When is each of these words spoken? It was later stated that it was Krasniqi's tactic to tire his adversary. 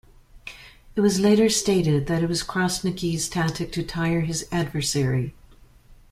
It 0.95 1.01
was 1.01 1.19
later 1.19 1.47
stated 1.47 2.07
that 2.07 2.23
it 2.23 2.27
was 2.27 2.41
Krasniqi's 2.41 3.29
tactic 3.29 3.71
to 3.73 3.83
tire 3.83 4.21
his 4.21 4.47
adversary. 4.51 5.35